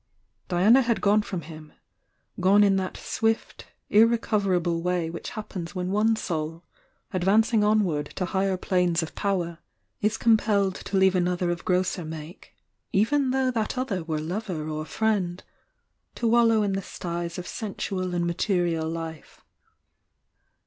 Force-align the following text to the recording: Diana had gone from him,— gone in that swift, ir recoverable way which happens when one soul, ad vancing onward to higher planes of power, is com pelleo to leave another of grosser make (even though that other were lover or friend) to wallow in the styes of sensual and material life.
Diana 0.47 0.81
had 0.81 0.99
gone 0.99 1.21
from 1.21 1.41
him,— 1.41 1.73
gone 2.39 2.63
in 2.63 2.75
that 2.77 2.97
swift, 2.97 3.67
ir 3.91 4.07
recoverable 4.07 4.81
way 4.81 5.11
which 5.11 5.29
happens 5.29 5.75
when 5.75 5.91
one 5.91 6.15
soul, 6.15 6.63
ad 7.13 7.21
vancing 7.23 7.63
onward 7.63 8.07
to 8.15 8.25
higher 8.25 8.57
planes 8.57 9.03
of 9.03 9.13
power, 9.13 9.59
is 10.01 10.17
com 10.17 10.37
pelleo 10.37 10.73
to 10.73 10.97
leave 10.97 11.13
another 11.13 11.51
of 11.51 11.63
grosser 11.63 12.03
make 12.03 12.55
(even 12.91 13.29
though 13.29 13.51
that 13.51 13.77
other 13.77 14.03
were 14.03 14.19
lover 14.19 14.67
or 14.67 14.85
friend) 14.85 15.43
to 16.15 16.27
wallow 16.27 16.63
in 16.63 16.73
the 16.73 16.81
styes 16.81 17.37
of 17.37 17.45
sensual 17.47 18.15
and 18.15 18.25
material 18.25 18.89
life. 18.89 19.45